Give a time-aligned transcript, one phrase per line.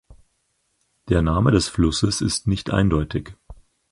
[1.09, 3.35] Der Name des Flusses ist nicht eindeutig.